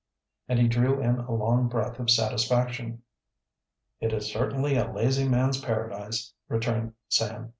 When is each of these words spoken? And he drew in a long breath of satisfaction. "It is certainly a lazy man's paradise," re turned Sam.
And 0.47 0.57
he 0.57 0.67
drew 0.67 0.99
in 0.99 1.19
a 1.19 1.31
long 1.31 1.67
breath 1.67 1.99
of 1.99 2.09
satisfaction. 2.09 3.03
"It 3.99 4.11
is 4.13 4.31
certainly 4.31 4.75
a 4.75 4.91
lazy 4.91 5.29
man's 5.29 5.61
paradise," 5.63 6.33
re 6.49 6.57
turned 6.59 6.93
Sam. 7.07 7.49